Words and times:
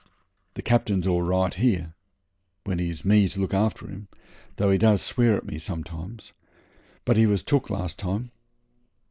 The 0.55 0.63
Captain's 0.63 1.05
all 1.05 1.21
right 1.21 1.53
here, 1.53 1.93
when 2.63 2.79
he's 2.79 3.05
me 3.05 3.27
to 3.27 3.39
look 3.39 3.53
after 3.53 3.85
him, 3.87 4.07
though 4.55 4.71
he 4.71 4.79
does 4.79 4.99
swear 5.03 5.37
at 5.37 5.45
me 5.45 5.59
sometimes; 5.59 6.33
but 7.05 7.17
he 7.17 7.27
was 7.27 7.43
took 7.43 7.69
last 7.69 7.99
time. 7.99 8.31